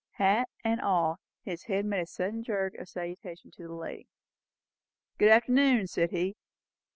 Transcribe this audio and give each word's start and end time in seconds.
Hat 0.13 0.49
and 0.63 0.81
all, 0.81 1.19
his 1.43 1.65
head 1.65 1.85
made 1.85 1.99
a 1.99 2.07
little 2.23 2.41
jerk 2.41 2.73
of 2.79 2.89
salutation 2.89 3.51
to 3.51 3.67
the 3.67 3.73
lady. 3.75 4.07
"Good 5.19 5.29
arternoon!" 5.31 5.85
said 5.85 6.09
he. 6.09 6.35